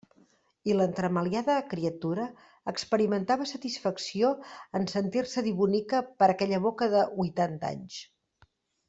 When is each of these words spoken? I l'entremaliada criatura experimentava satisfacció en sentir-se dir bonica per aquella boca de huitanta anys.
I 0.69 0.75
l'entremaliada 0.77 1.57
criatura 1.73 2.23
experimentava 2.71 3.47
satisfacció 3.51 4.31
en 4.79 4.87
sentir-se 4.95 5.45
dir 5.49 5.53
bonica 5.63 6.01
per 6.23 6.31
aquella 6.35 6.61
boca 6.69 6.89
de 6.99 7.05
huitanta 7.21 7.71
anys. 7.75 8.01